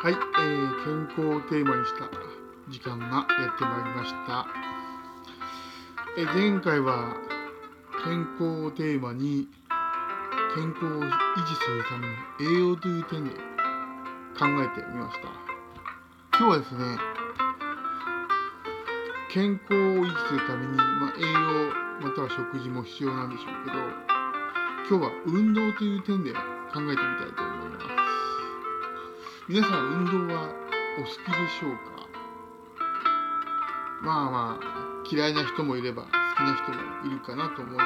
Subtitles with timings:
[0.00, 2.08] はい、えー、健康をテーマにした
[2.70, 4.46] 時間がやってまいりました。
[6.16, 7.16] えー前回は
[8.04, 9.48] 健康をテーマに
[10.54, 13.30] 健康を維持するための栄養という点で
[14.38, 15.28] 考えてみました。
[16.38, 16.78] 今日はですね、
[19.32, 21.22] 健康を維持するために、まあ、栄
[22.02, 23.78] 養または食事も必要なんでしょうけど、
[24.88, 26.38] 今日は運動という点で考
[26.74, 27.57] えてみたいと思います。
[29.48, 30.52] 皆さん運動は
[30.98, 31.16] お好きで
[31.48, 32.06] しょうか？
[34.02, 34.64] まあまあ
[35.10, 37.82] 嫌いな人もいれば好きな人もいるかなと思いま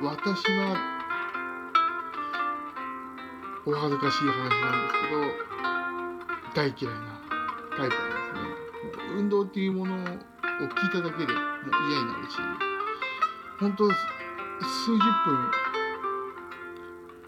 [0.00, 0.06] す。
[0.06, 0.74] 私は
[3.66, 5.20] お恥ずかしい話なんですけど
[6.54, 7.20] 大嫌いな
[7.76, 8.40] タイプなんですね。
[9.10, 10.08] もう運動っていうものを聞い
[10.90, 11.44] ただけでもう
[11.90, 12.38] 嫌になるし
[13.60, 13.92] 本当数
[14.92, 15.04] 十分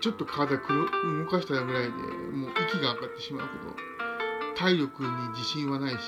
[0.00, 0.88] ちょっと体くる
[1.24, 3.76] 動かしたぐらいでもう息が上がってしまうほど
[4.56, 5.98] 体力に自信はないし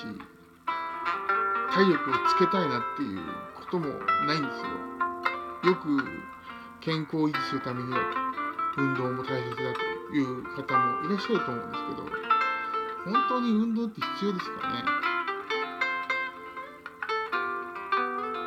[1.73, 3.21] 体力をつけたいなっていう
[3.55, 3.87] ことも
[4.27, 4.61] ないんです
[5.65, 5.71] よ。
[5.71, 6.05] よく
[6.81, 8.01] 健康を維持するためには
[8.77, 9.57] 運動も大切だ
[10.11, 12.03] という方もいらっしゃると思うんですけど
[13.05, 14.85] 本当に運動って必要ですかね？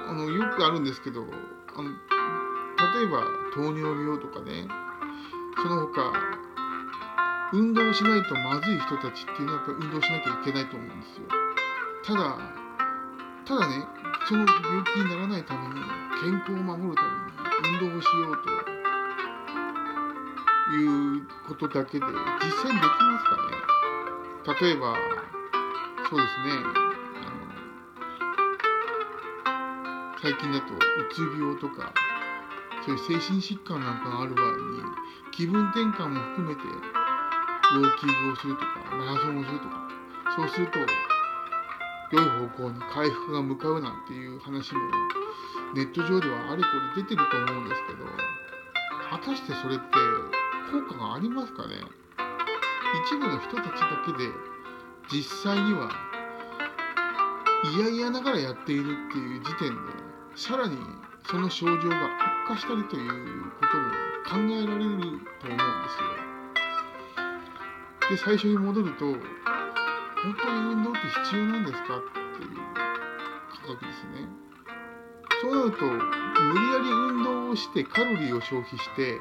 [0.07, 4.67] あのよくあるんですけどあの例えば糖尿病とかね
[5.57, 6.13] その他
[7.53, 11.27] 運動しないとまずい人たちっていうのはやっぱり運動しなきゃいけないと思うんですよ。
[12.03, 12.37] ただ
[13.45, 13.87] ただね
[14.27, 15.75] その病気にならないために
[16.21, 17.07] 健康を守るため
[17.69, 18.49] に運動をしようと
[20.75, 23.65] いうことだけで実践できますかね。
[24.61, 24.95] 例えば
[26.09, 27.25] そうですねあ
[30.13, 30.79] の最近だとう
[31.11, 31.93] つ病とか
[32.85, 34.83] そういう精神疾患なんかがある場合に
[35.31, 39.89] 気分転換も含めてウォーキングをするとかマラソンをするとか
[40.35, 40.79] そうすると
[42.11, 44.79] 良い方向に回復が向かうなんていう話も
[45.73, 48.05] ネット上ではあれこれ出てると思うんですけど
[49.09, 49.85] 果たしてそれって
[50.71, 51.75] 効果がありますかね？
[53.07, 54.29] 一部の人たちだけで
[55.11, 55.89] 実際には
[57.75, 59.77] 嫌々ながらやっているっていう時点で
[60.35, 60.77] さらに
[61.27, 61.95] その症状が
[62.45, 63.11] 悪化したりという
[63.59, 63.89] ことも
[64.25, 64.91] 考えられる
[65.41, 65.57] と思うんで
[65.89, 66.07] すよ。
[68.09, 69.17] で最初に戻ると本
[70.41, 72.01] 当に運動って必要なんですかっ
[72.37, 72.49] ていう
[73.49, 74.29] 価格ですね。
[75.41, 75.97] そうなると無
[76.59, 79.19] 理やり運動をしてカロリーを消費して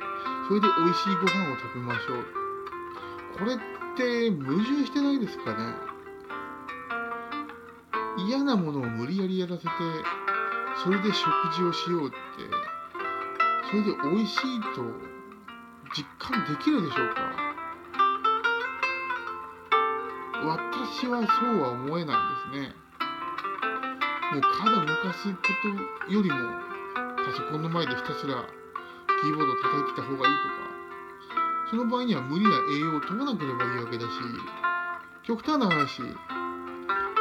[0.49, 2.27] それで美味しいご飯を食べましょう。
[3.39, 3.59] これっ
[3.97, 5.75] て矛盾してないですかね？
[8.29, 9.69] 嫌なものを無理やりやらせて
[10.83, 12.17] それで食事をしようって
[13.71, 14.83] それで美味しいと
[15.95, 17.21] 実感できるでしょうか？
[20.45, 22.75] 私はそうは思えないんですね。
[24.33, 26.37] もう体を動かすことよりも
[27.25, 28.45] パソコンの前でひたすら
[29.23, 30.55] キーボードを叩いてた方がいいとか
[31.71, 34.09] その場合には無理な栄養を取らなければいいわけだし
[35.23, 36.03] 極端な話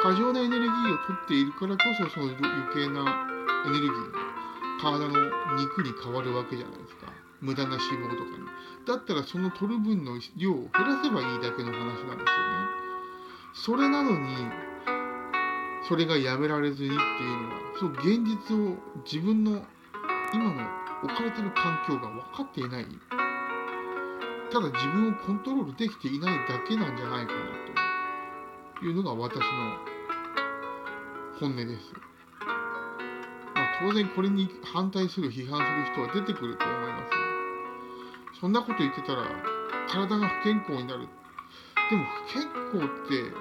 [0.02, 2.42] 過剰なエネルギーを取っているからこそその余
[2.74, 3.33] 計な
[3.66, 4.20] エネルギーが
[4.82, 7.08] 体の肉に変わるわけじゃないですか。
[7.42, 8.46] 無駄な脂肪とかに。
[8.86, 12.64] だったらその取る分の量を減らせばいいだけの話なんですよね。
[13.54, 14.36] それなのに
[15.88, 19.66] それがやめられずにっていうのはその現実を自分の
[20.34, 20.68] 今の
[21.04, 22.86] 置かれてる環境が分かっていない。
[24.52, 27.40] ただ自分をコントロールできていないだけなんじゃないかな
[28.80, 29.42] というのが私の
[31.40, 32.13] 本音です。
[33.84, 37.04] 当然これに反対する批判する人は出てくると思いま
[38.34, 38.40] す。
[38.40, 39.24] そんなこと言ってたら
[39.90, 41.10] 体が不健康になる。
[41.90, 43.36] でも不健康って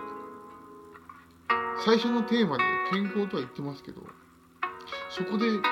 [1.85, 4.03] 最初のテーマで健康とは言ってますけど
[5.11, 5.63] そこで、えっと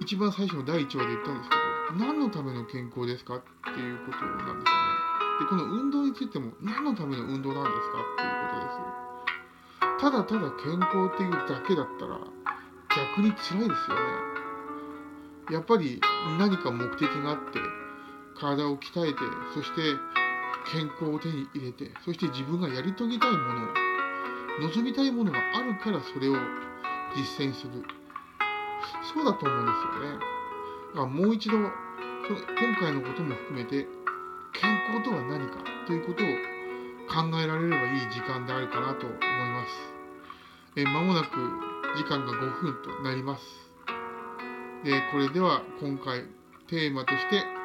[0.00, 3.42] 一番最初の第1話で言ったんですけど何のための健康ですかっ
[3.74, 4.62] ていうことなんですよね。
[5.40, 8.70] でこの運動についても何のための運動なんですかっていうことで
[9.90, 10.02] す。
[10.02, 12.20] ただただ健康っていうだけだったら
[12.96, 14.38] 逆に辛いですよね。
[15.50, 16.00] やっぱり
[16.38, 17.58] 何か目的があって
[18.38, 19.18] 体を鍛えて
[19.54, 19.80] そして
[20.70, 23.68] 健康を手に入れてそして自分がやり遂げたいものを
[24.60, 26.34] 望みたいものがあるからそれを
[27.16, 27.82] 実践する
[29.14, 30.18] そうだと思うんですよね。
[30.92, 31.70] だからもう一度その
[32.60, 33.86] 今回のことも含めて
[34.52, 35.56] 健康とは何か
[35.86, 36.26] ということを
[37.08, 39.98] 考えられればいい時間であるかなと思います。
[40.76, 43.44] え間もなく時間が5分となります。
[44.84, 46.24] でこれでは今回
[46.68, 47.57] テーマとして